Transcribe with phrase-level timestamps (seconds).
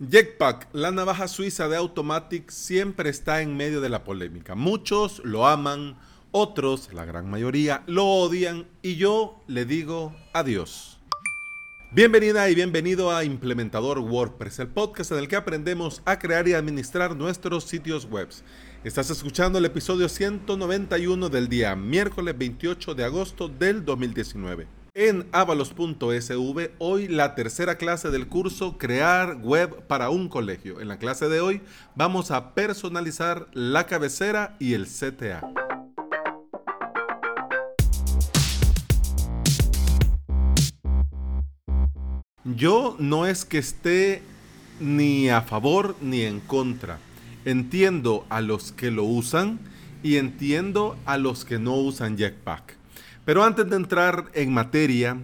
[0.00, 4.54] Jetpack, la navaja suiza de Automatic, siempre está en medio de la polémica.
[4.54, 5.98] Muchos lo aman,
[6.30, 11.00] otros, la gran mayoría, lo odian y yo le digo adiós.
[11.90, 16.52] Bienvenida y bienvenido a Implementador WordPress, el podcast en el que aprendemos a crear y
[16.52, 18.28] administrar nuestros sitios web.
[18.84, 26.72] Estás escuchando el episodio 191 del día miércoles 28 de agosto del 2019 en avalos.sv.
[26.78, 30.80] Hoy la tercera clase del curso Crear Web para un colegio.
[30.80, 31.60] En la clase de hoy
[31.94, 35.52] vamos a personalizar la cabecera y el CTA.
[42.42, 44.22] Yo no es que esté
[44.80, 46.98] ni a favor ni en contra.
[47.44, 49.60] Entiendo a los que lo usan
[50.02, 52.77] y entiendo a los que no usan Jetpack.
[53.28, 55.18] Pero antes de entrar en materia,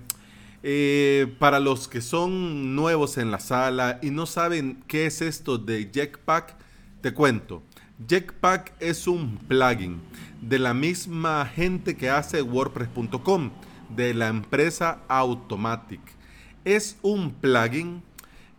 [0.62, 5.56] eh, para los que son nuevos en la sala y no saben qué es esto
[5.56, 6.54] de Jetpack,
[7.00, 7.62] te cuento.
[8.06, 10.02] Jetpack es un plugin
[10.42, 13.52] de la misma gente que hace WordPress.com,
[13.96, 16.02] de la empresa Automatic.
[16.66, 18.02] Es un plugin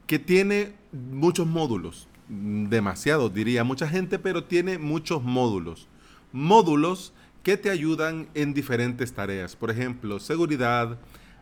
[0.07, 5.87] que tiene muchos módulos, demasiado diría mucha gente, pero tiene muchos módulos.
[6.31, 7.13] Módulos
[7.45, 9.55] que te ayudan en diferentes tareas.
[9.55, 10.97] Por ejemplo, seguridad,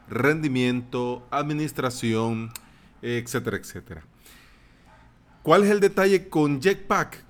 [0.09, 2.51] rendimiento, administración,
[3.01, 4.03] etcétera, etcétera.
[5.43, 7.23] ¿Cuál es el detalle con Jetpack?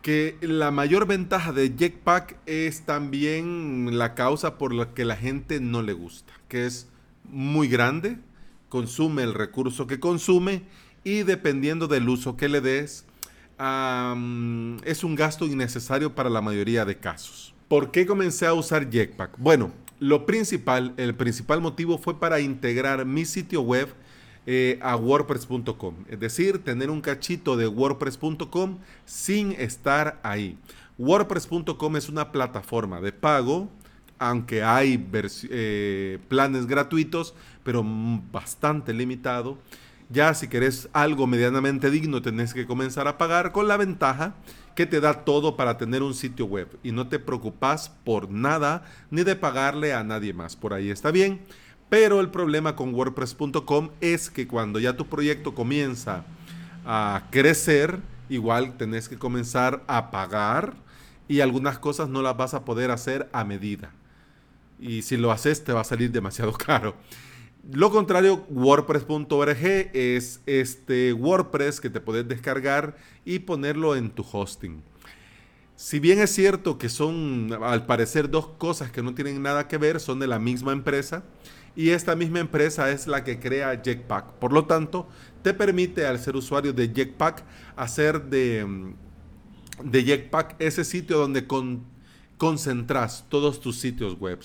[0.00, 5.58] Que la mayor ventaja de Jetpack es también la causa por la que la gente
[5.58, 6.88] no le gusta, que es
[7.24, 8.16] muy grande,
[8.68, 10.62] consume el recurso que consume
[11.02, 13.06] y dependiendo del uso que le des,
[13.58, 17.54] es un gasto innecesario para la mayoría de casos.
[17.70, 19.38] ¿Por qué comencé a usar Jetpack?
[19.38, 23.86] Bueno, lo principal, el principal motivo fue para integrar mi sitio web
[24.44, 25.94] eh, a WordPress.com.
[26.08, 30.58] Es decir, tener un cachito de WordPress.com sin estar ahí.
[30.98, 33.68] WordPress.com es una plataforma de pago,
[34.18, 35.08] aunque hay
[35.48, 37.84] eh, planes gratuitos, pero
[38.32, 39.58] bastante limitado.
[40.08, 44.34] Ya si querés algo medianamente digno, tenés que comenzar a pagar con la ventaja
[44.74, 48.84] que te da todo para tener un sitio web y no te preocupas por nada
[49.10, 50.56] ni de pagarle a nadie más.
[50.56, 51.40] Por ahí está bien.
[51.88, 56.24] Pero el problema con WordPress.com es que cuando ya tu proyecto comienza
[56.86, 57.98] a crecer,
[58.28, 60.74] igual tenés que comenzar a pagar
[61.26, 63.90] y algunas cosas no las vas a poder hacer a medida.
[64.78, 66.94] Y si lo haces te va a salir demasiado caro.
[67.62, 74.82] Lo contrario, WordPress.org es este WordPress que te puedes descargar y ponerlo en tu hosting.
[75.76, 79.78] Si bien es cierto que son al parecer dos cosas que no tienen nada que
[79.78, 81.22] ver, son de la misma empresa
[81.76, 84.32] y esta misma empresa es la que crea Jetpack.
[84.34, 85.08] Por lo tanto,
[85.42, 87.44] te permite al ser usuario de Jetpack
[87.76, 88.94] hacer de,
[89.84, 91.46] de Jetpack ese sitio donde
[92.36, 94.40] concentras todos tus sitios web.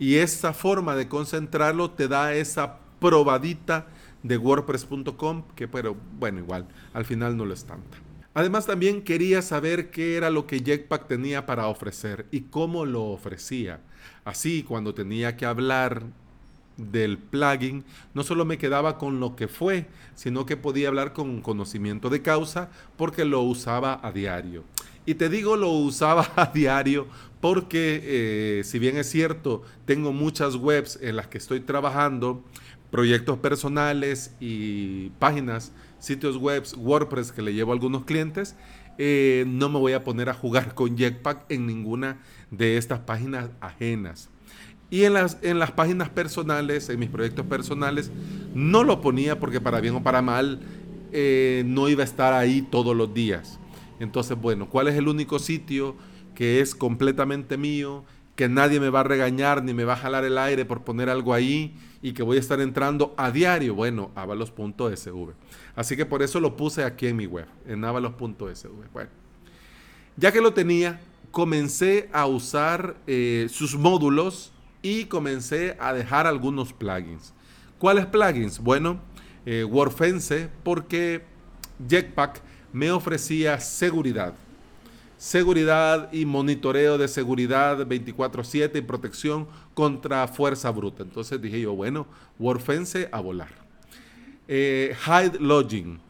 [0.00, 3.86] Y esa forma de concentrarlo te da esa probadita
[4.22, 7.98] de WordPress.com, que pero bueno, igual, al final no lo es tanta.
[8.32, 13.04] Además también quería saber qué era lo que Jetpack tenía para ofrecer y cómo lo
[13.04, 13.80] ofrecía.
[14.24, 16.04] Así, cuando tenía que hablar
[16.76, 17.84] del plugin,
[18.14, 22.22] no solo me quedaba con lo que fue, sino que podía hablar con conocimiento de
[22.22, 24.64] causa porque lo usaba a diario.
[25.06, 27.06] Y te digo, lo usaba a diario
[27.40, 28.00] porque
[28.60, 32.44] eh, si bien es cierto, tengo muchas webs en las que estoy trabajando,
[32.90, 38.56] proyectos personales y páginas, sitios web, WordPress que le llevo a algunos clientes,
[38.98, 42.18] eh, no me voy a poner a jugar con Jetpack en ninguna
[42.50, 44.28] de estas páginas ajenas.
[44.90, 48.10] Y en las, en las páginas personales, en mis proyectos personales,
[48.54, 50.60] no lo ponía porque para bien o para mal
[51.12, 53.60] eh, no iba a estar ahí todos los días.
[54.00, 55.94] Entonces, bueno, ¿cuál es el único sitio
[56.40, 58.02] que es completamente mío,
[58.34, 61.10] que nadie me va a regañar ni me va a jalar el aire por poner
[61.10, 63.74] algo ahí y que voy a estar entrando a diario?
[63.74, 65.34] Bueno, avalos.sv.
[65.76, 68.88] Así que por eso lo puse aquí en mi web, en avalos.sv.
[68.90, 69.10] Bueno,
[70.16, 70.98] ya que lo tenía,
[71.30, 74.50] comencé a usar eh, sus módulos
[74.80, 77.34] y comencé a dejar algunos plugins.
[77.78, 78.60] ¿Cuáles plugins?
[78.60, 78.98] Bueno,
[79.44, 81.22] eh, WordFence, porque
[81.86, 82.40] Jetpack
[82.72, 84.32] me ofrecía seguridad.
[85.20, 91.02] Seguridad y monitoreo de seguridad 24/7 y protección contra fuerza bruta.
[91.02, 92.06] Entonces dije yo, bueno,
[92.38, 93.50] WordFence a volar.
[94.48, 96.00] Eh, hide Login.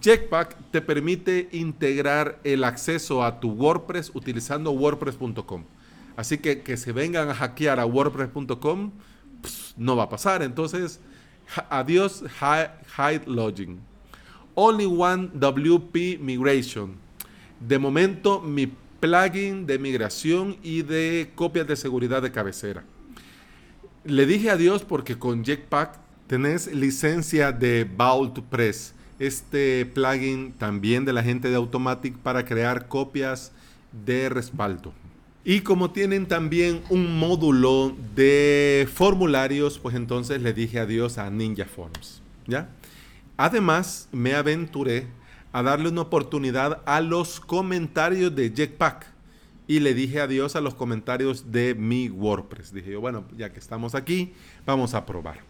[0.00, 5.64] Jetpack te permite integrar el acceso a tu WordPress utilizando wordpress.com.
[6.14, 8.92] Así que que se vengan a hackear a wordpress.com
[9.76, 10.44] no va a pasar.
[10.44, 11.00] Entonces,
[11.68, 13.80] adiós Hide Login.
[14.54, 17.07] Only One WP Migration.
[17.60, 22.84] De momento, mi plugin de migración y de copias de seguridad de cabecera.
[24.04, 31.12] Le dije adiós porque con Jetpack tenés licencia de Vault Press, este plugin también de
[31.12, 33.52] la gente de Automatic para crear copias
[34.04, 34.92] de respaldo.
[35.44, 41.64] Y como tienen también un módulo de formularios, pues entonces le dije adiós a Ninja
[41.64, 42.68] Forms, ¿ya?
[43.36, 45.06] Además, me aventuré
[45.52, 49.06] a darle una oportunidad a los comentarios de Jetpack
[49.66, 52.72] y le dije adiós a los comentarios de mi WordPress.
[52.72, 54.32] Dije yo, bueno, ya que estamos aquí,
[54.64, 55.40] vamos a probar.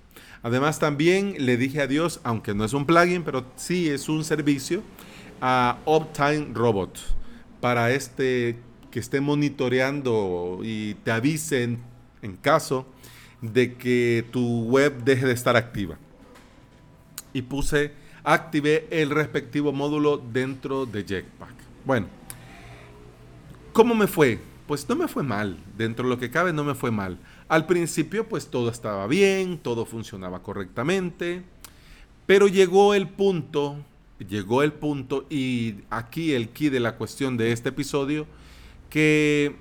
[0.42, 4.82] Además también le dije adiós, aunque no es un plugin, pero sí es un servicio,
[5.40, 6.98] a Uptime Robot
[7.60, 8.58] para este
[8.90, 11.78] que esté monitoreando y te avise en,
[12.22, 12.86] en caso
[13.42, 15.98] de que tu web deje de estar activa.
[17.32, 17.92] Y puse,
[18.34, 21.54] activé el respectivo módulo dentro de Jetpack.
[21.84, 22.06] Bueno,
[23.78, 24.40] ¿Cómo me fue?
[24.66, 27.16] Pues no me fue mal, dentro de lo que cabe no me fue mal.
[27.46, 31.44] Al principio pues todo estaba bien, todo funcionaba correctamente,
[32.26, 33.76] pero llegó el punto,
[34.18, 38.26] llegó el punto y aquí el key de la cuestión de este episodio,
[38.90, 39.54] que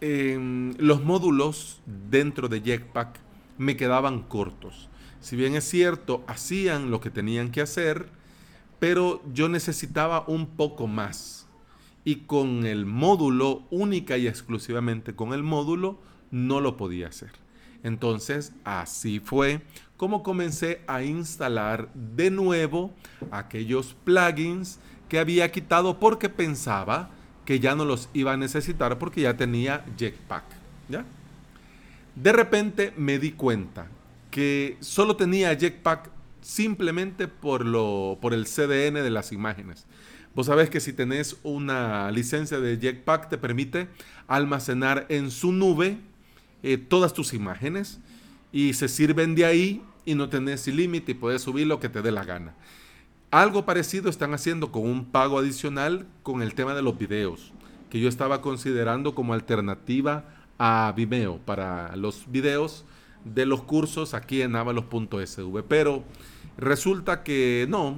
[0.00, 1.80] em, los módulos
[2.10, 3.20] dentro de Jetpack
[3.56, 4.88] me quedaban cortos.
[5.20, 8.08] Si bien es cierto, hacían lo que tenían que hacer,
[8.78, 11.46] pero yo necesitaba un poco más
[12.04, 15.98] y con el módulo, única y exclusivamente con el módulo,
[16.30, 17.32] no lo podía hacer.
[17.82, 19.60] Entonces, así fue
[19.98, 22.92] como comencé a instalar de nuevo
[23.32, 24.78] aquellos plugins
[25.08, 27.10] que había quitado porque pensaba
[27.44, 30.44] que ya no los iba a necesitar porque ya tenía Jetpack.
[30.88, 31.04] ¿ya?
[32.14, 33.88] De repente me di cuenta
[34.30, 36.10] que solo tenía Jetpack
[36.40, 39.86] simplemente por, lo, por el CDN de las imágenes.
[40.34, 43.88] Vos sabés que si tenés una licencia de Jetpack te permite
[44.26, 45.98] almacenar en su nube
[46.62, 47.98] eh, todas tus imágenes
[48.52, 52.02] y se sirven de ahí y no tenés límite y puedes subir lo que te
[52.02, 52.54] dé la gana.
[53.30, 57.52] Algo parecido están haciendo con un pago adicional con el tema de los videos,
[57.90, 60.24] que yo estaba considerando como alternativa
[60.58, 62.84] a Vimeo para los videos
[63.24, 65.62] de los cursos aquí en avalos.sv.
[65.68, 66.04] Pero
[66.56, 67.96] resulta que no,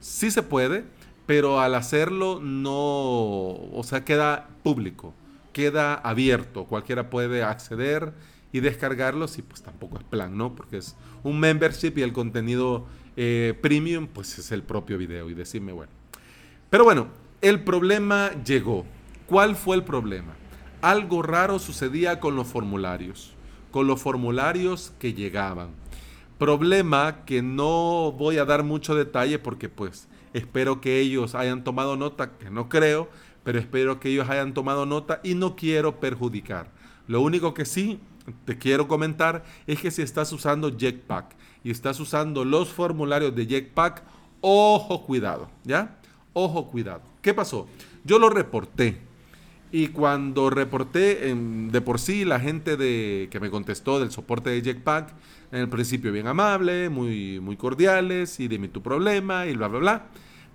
[0.00, 0.84] sí se puede
[1.30, 5.14] pero al hacerlo no, o sea, queda público,
[5.52, 8.12] queda abierto, cualquiera puede acceder
[8.50, 10.56] y descargarlos y pues tampoco es plan, ¿no?
[10.56, 12.84] Porque es un membership y el contenido
[13.16, 15.92] eh, premium pues es el propio video y decirme, bueno.
[16.68, 17.06] Pero bueno,
[17.42, 18.84] el problema llegó.
[19.26, 20.32] ¿Cuál fue el problema?
[20.82, 23.36] Algo raro sucedía con los formularios,
[23.70, 25.70] con los formularios que llegaban.
[26.38, 31.96] Problema que no voy a dar mucho detalle porque pues Espero que ellos hayan tomado
[31.96, 33.08] nota, que no creo,
[33.42, 36.70] pero espero que ellos hayan tomado nota y no quiero perjudicar.
[37.08, 37.98] Lo único que sí
[38.44, 41.34] te quiero comentar es que si estás usando Jetpack
[41.64, 44.04] y estás usando los formularios de Jetpack,
[44.40, 45.98] ojo cuidado, ¿ya?
[46.32, 47.02] Ojo cuidado.
[47.22, 47.66] ¿Qué pasó?
[48.04, 49.09] Yo lo reporté.
[49.72, 54.62] Y cuando reporté, de por sí, la gente de, que me contestó del soporte de
[54.62, 55.14] Jetpack,
[55.52, 59.78] en el principio bien amable, muy, muy cordiales, y dime tu problema, y bla, bla,
[59.78, 60.06] bla.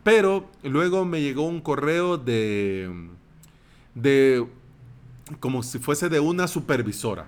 [0.04, 2.90] Pero luego me llegó un correo de,
[3.94, 4.46] de
[5.40, 7.28] como si fuese de una supervisora,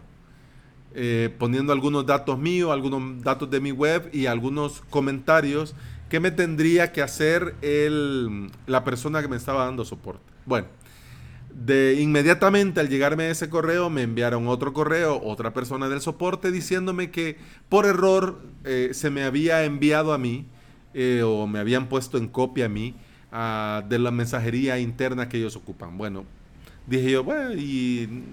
[0.94, 5.74] eh, poniendo algunos datos míos, algunos datos de mi web y algunos comentarios
[6.10, 10.24] que me tendría que hacer el, la persona que me estaba dando soporte.
[10.46, 10.68] Bueno,
[11.58, 17.10] de inmediatamente al llegarme ese correo me enviaron otro correo, otra persona del soporte diciéndome
[17.10, 17.38] que
[17.68, 20.46] por error eh, se me había enviado a mí
[20.94, 22.96] eh, o me habían puesto en copia a mí
[23.32, 25.98] de la mensajería interna que ellos ocupan.
[25.98, 26.26] Bueno,
[26.88, 28.24] dije yo, bueno, y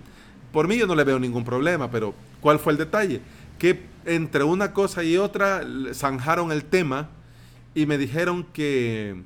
[0.52, 3.20] por mí yo no le veo ningún problema, pero ¿cuál fue el detalle?
[3.58, 5.62] Que entre una cosa y otra
[5.92, 7.10] zanjaron el tema
[7.74, 9.22] y me dijeron que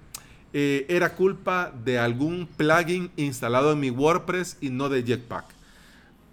[0.60, 5.44] eh, era culpa de algún plugin instalado en mi WordPress y no de Jetpack.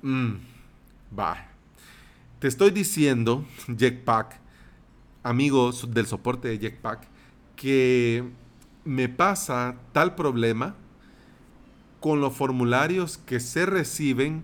[0.01, 0.37] Mm,
[1.15, 1.45] va.
[2.39, 3.45] Te estoy diciendo,
[3.77, 4.39] Jetpack,
[5.21, 7.07] amigos del soporte de Jetpack,
[7.55, 8.23] que
[8.83, 10.73] me pasa tal problema
[11.99, 14.43] con los formularios que se reciben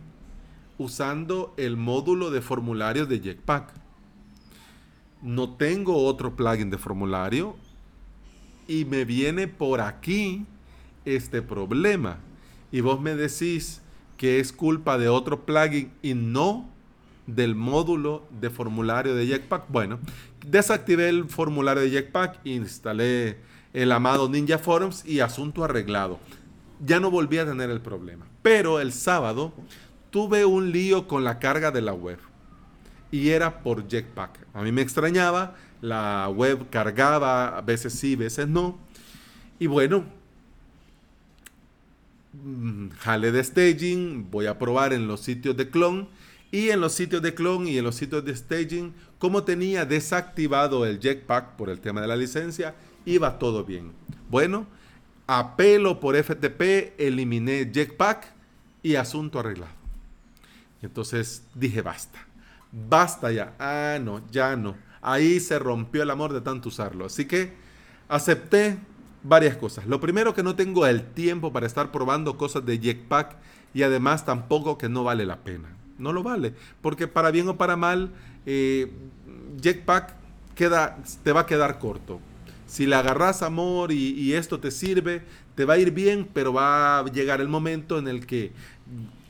[0.78, 3.74] usando el módulo de formularios de Jetpack.
[5.24, 7.56] No tengo otro plugin de formulario
[8.68, 10.46] y me viene por aquí
[11.06, 12.18] este problema.
[12.72, 13.82] Y vos me decís
[14.18, 16.70] que es culpa de otro plugin y no
[17.28, 19.66] del módulo de formulario de Jetpack.
[19.70, 20.00] Bueno,
[20.46, 23.38] desactivé el formulario de Jetpack, instalé
[23.74, 26.20] el amado Ninja Forums y asunto arreglado.
[26.84, 28.26] Ya no volví a tener el problema.
[28.42, 29.54] Pero el sábado
[30.10, 32.20] tuve un lío con la carga de la web.
[33.12, 34.48] Y era por Jetpack.
[34.54, 38.78] A mí me extrañaba, la web cargaba, a veces sí, a veces no.
[39.60, 40.06] Y bueno,
[42.34, 46.08] mm, jale de staging, voy a probar en los sitios de clon.
[46.52, 50.86] Y en los sitios de clon y en los sitios de staging, como tenía desactivado
[50.86, 53.94] el Jetpack por el tema de la licencia, iba todo bien.
[54.30, 54.68] Bueno,
[55.28, 58.34] apelo por FTP, eliminé Jetpack
[58.84, 59.72] y asunto arreglado.
[60.82, 62.20] Entonces dije, basta,
[62.72, 63.54] basta ya.
[63.58, 64.76] Ah, no, ya no.
[65.02, 67.06] Ahí se rompió el amor de tanto usarlo.
[67.06, 67.54] Así que
[68.08, 68.78] acepté
[69.24, 69.86] varias cosas.
[69.86, 73.36] Lo primero que no tengo el tiempo para estar probando cosas de Jetpack
[73.74, 75.70] y además tampoco que no vale la pena.
[75.98, 78.12] No lo vale, porque para bien o para mal,
[78.46, 78.92] eh,
[79.62, 80.16] Jetpack
[80.56, 82.20] queda, te va a quedar corto.
[82.66, 85.22] Si le agarras amor y, y esto te sirve,
[85.56, 88.52] te va a ir bien, pero va a llegar el momento en el que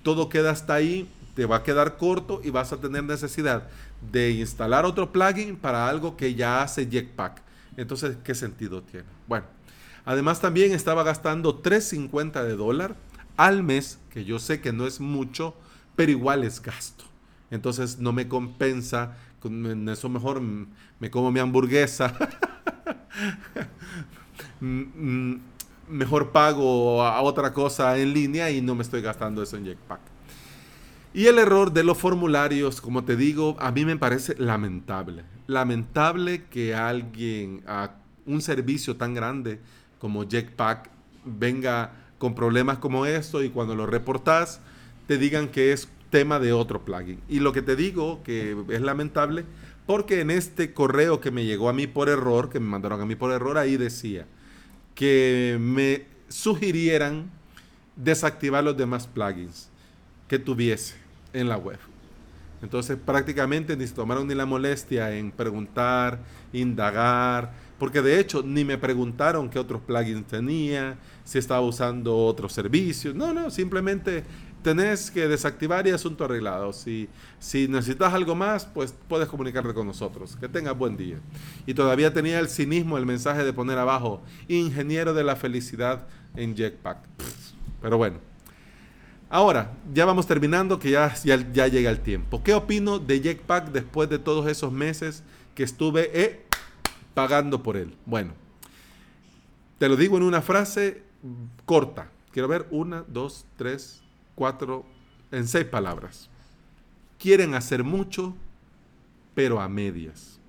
[0.04, 3.68] todo queda hasta ahí te va a quedar corto y vas a tener necesidad
[4.12, 7.42] de instalar otro plugin para algo que ya hace Jetpack.
[7.78, 9.08] Entonces, ¿qué sentido tiene?
[9.28, 9.46] Bueno,
[10.06, 12.96] además también estaba gastando 3.50 de dólar
[13.38, 15.56] al mes, que yo sé que no es mucho,
[15.96, 17.06] pero igual es gasto.
[17.50, 22.14] Entonces no me compensa, con eso mejor me como mi hamburguesa.
[25.90, 30.11] Mejor pago a otra cosa en línea y no me estoy gastando eso en Jetpack.
[31.14, 35.24] Y el error de los formularios, como te digo, a mí me parece lamentable.
[35.48, 39.60] Lamentable que alguien a un servicio tan grande
[40.00, 40.90] como Jetpack
[41.26, 44.62] venga con problemas como esto y cuando lo reportas
[45.08, 47.20] te digan que es tema de otro plugin.
[47.28, 49.44] Y lo que te digo que es lamentable
[49.86, 53.06] porque en este correo que me llegó a mí por error, que me mandaron a
[53.06, 54.26] mí por error, ahí decía
[54.96, 57.30] que me sugirieran
[57.98, 59.70] desactivar los demás plugins
[60.28, 61.01] que tuviese
[61.34, 61.80] en la web.
[62.62, 66.20] Entonces prácticamente ni se tomaron ni la molestia en preguntar,
[66.54, 72.54] indagar, porque de hecho ni me preguntaron qué otros plugins tenía, si estaba usando otros
[72.54, 73.16] servicios.
[73.16, 74.24] No, no, simplemente
[74.62, 76.72] tenés que desactivar y asunto arreglado.
[76.74, 77.10] Si,
[77.40, 80.38] si necesitas algo más, pues puedes comunicarte con nosotros.
[80.40, 81.18] Que tengas buen día.
[81.66, 86.56] Y todavía tenía el cinismo, el mensaje de poner abajo, ingeniero de la felicidad en
[86.56, 87.00] Jetpack.
[87.82, 88.31] Pero bueno.
[89.34, 92.44] Ahora, ya vamos terminando, que ya, ya, llega el tiempo.
[92.44, 95.24] ¿Qué opino de Jetpack después de todos esos meses
[95.56, 96.46] que estuve eh,
[97.14, 97.96] pagando por él?
[98.06, 98.34] Bueno,
[99.80, 101.04] te lo digo en una frase
[101.64, 102.10] corta.
[102.34, 104.04] Quiero ver una, dos, tres,
[104.36, 104.86] cuatro,
[105.32, 106.30] en seis palabras.
[107.18, 108.36] Quieren hacer mucho,
[109.34, 110.42] pero a medias.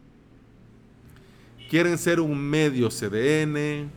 [1.70, 3.88] Quieren ser un medio CDN,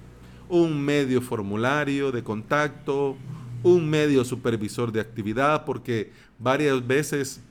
[0.48, 3.18] un medio formulario de contacto,
[3.66, 7.42] un medio supervisor de actividad, porque varias veces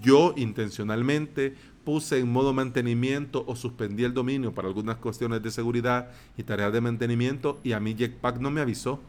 [0.00, 6.12] yo intencionalmente puse en modo mantenimiento o suspendí el dominio para algunas cuestiones de seguridad
[6.38, 9.00] y tareas de mantenimiento y a mí Jetpack no me avisó.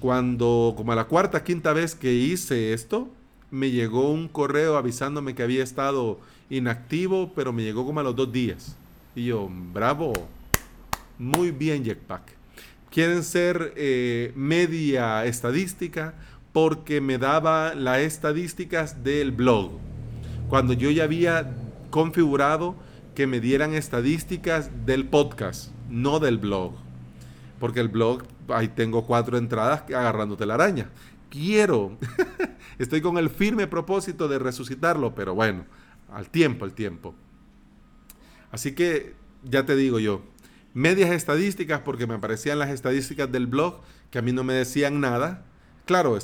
[0.00, 3.08] Cuando, como a la cuarta, quinta vez que hice esto,
[3.50, 6.20] me llegó un correo avisándome que había estado
[6.50, 8.76] inactivo, pero me llegó como a los dos días.
[9.16, 10.12] Y yo, bravo,
[11.18, 12.39] muy bien Jetpack
[12.90, 16.14] quieren ser eh, media estadística
[16.52, 19.72] porque me daba las estadísticas del blog.
[20.48, 21.54] Cuando yo ya había
[21.90, 22.74] configurado
[23.14, 26.72] que me dieran estadísticas del podcast, no del blog.
[27.60, 30.90] Porque el blog, ahí tengo cuatro entradas agarrándote la araña.
[31.28, 31.96] Quiero,
[32.78, 35.64] estoy con el firme propósito de resucitarlo, pero bueno,
[36.12, 37.14] al tiempo, al tiempo.
[38.50, 40.22] Así que ya te digo yo,
[40.74, 45.00] medias estadísticas porque me aparecían las estadísticas del blog que a mí no me decían
[45.00, 45.44] nada.
[45.84, 46.16] Claro,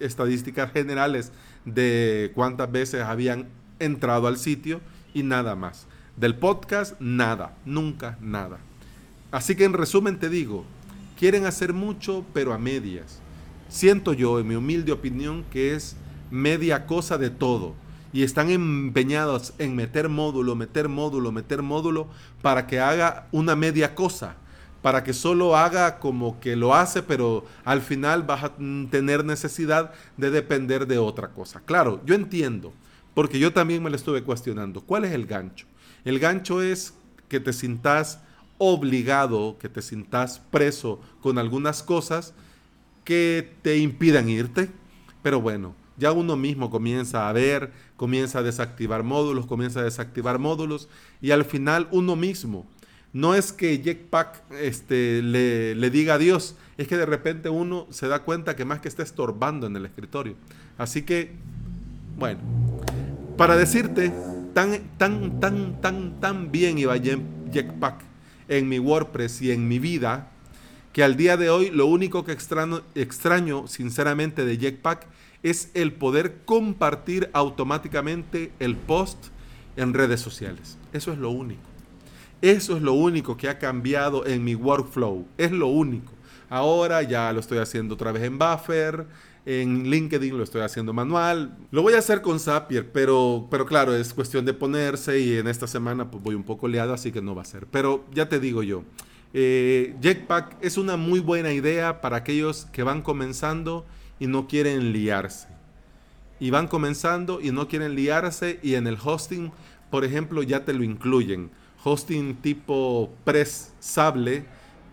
[0.00, 1.32] estadísticas generales
[1.64, 4.80] de cuántas veces habían entrado al sitio
[5.14, 5.86] y nada más.
[6.16, 8.58] Del podcast, nada, nunca nada.
[9.30, 10.64] Así que en resumen te digo,
[11.18, 13.20] quieren hacer mucho pero a medias.
[13.68, 15.94] Siento yo, en mi humilde opinión, que es
[16.30, 17.74] media cosa de todo
[18.12, 22.08] y están empeñados en meter módulo, meter módulo, meter módulo
[22.42, 24.36] para que haga una media cosa,
[24.82, 28.52] para que solo haga como que lo hace, pero al final vas a
[28.90, 31.60] tener necesidad de depender de otra cosa.
[31.64, 32.72] Claro, yo entiendo,
[33.14, 34.80] porque yo también me lo estuve cuestionando.
[34.80, 35.66] ¿Cuál es el gancho?
[36.04, 36.94] El gancho es
[37.28, 38.20] que te sintas
[38.58, 42.34] obligado, que te sintas preso con algunas cosas
[43.04, 44.70] que te impidan irte.
[45.22, 50.38] Pero bueno, ya uno mismo comienza a ver, comienza a desactivar módulos, comienza a desactivar
[50.38, 50.88] módulos
[51.20, 52.66] y al final uno mismo.
[53.12, 58.06] No es que Jetpack este, le, le diga adiós, es que de repente uno se
[58.06, 60.34] da cuenta que más que está estorbando en el escritorio.
[60.76, 61.32] Así que,
[62.18, 62.38] bueno,
[63.36, 64.12] para decirte,
[64.52, 68.02] tan, tan, tan, tan, tan bien iba Jetpack
[68.48, 70.28] en mi WordPress y en mi vida,
[70.92, 75.06] que al día de hoy lo único que extraño, extraño sinceramente de Jetpack
[75.42, 79.28] es el poder compartir automáticamente el post
[79.76, 80.78] en redes sociales.
[80.92, 81.62] Eso es lo único.
[82.42, 85.26] Eso es lo único que ha cambiado en mi workflow.
[85.36, 86.12] Es lo único.
[86.50, 89.06] Ahora ya lo estoy haciendo otra vez en Buffer.
[89.44, 91.56] En LinkedIn lo estoy haciendo manual.
[91.70, 95.48] Lo voy a hacer con Zapier, pero, pero claro, es cuestión de ponerse y en
[95.48, 97.66] esta semana pues voy un poco liado, así que no va a ser.
[97.66, 98.84] Pero ya te digo yo,
[99.32, 103.86] eh, Jetpack es una muy buena idea para aquellos que van comenzando
[104.18, 105.48] y no quieren liarse.
[106.40, 109.50] Y van comenzando y no quieren liarse y en el hosting,
[109.90, 111.50] por ejemplo, ya te lo incluyen.
[111.84, 114.44] Hosting tipo Press Sable,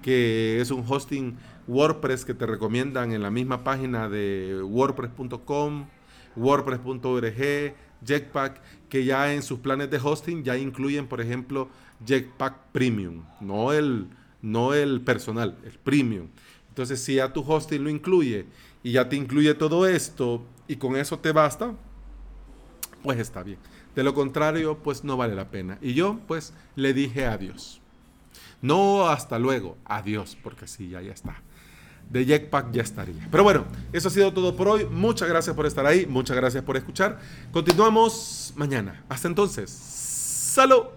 [0.01, 5.87] que es un hosting WordPress que te recomiendan en la misma página de wordpress.com,
[6.35, 11.69] wordpress.org, Jetpack, que ya en sus planes de hosting ya incluyen, por ejemplo,
[12.05, 14.07] Jetpack Premium, no el,
[14.41, 16.27] no el personal, el Premium.
[16.69, 18.45] Entonces, si ya tu hosting lo incluye
[18.85, 21.73] y ya te incluye todo esto y con eso te basta,
[23.01, 23.57] pues está bien.
[23.95, 25.79] De lo contrario, pues no vale la pena.
[25.81, 27.81] Y yo, pues, le dije adiós.
[28.61, 31.41] No hasta luego, adiós, porque sí, ya, ya está.
[32.11, 33.27] De Jetpack ya estaría.
[33.31, 34.85] Pero bueno, eso ha sido todo por hoy.
[34.85, 37.19] Muchas gracias por estar ahí, muchas gracias por escuchar.
[37.51, 39.03] Continuamos mañana.
[39.09, 40.95] Hasta entonces, salud.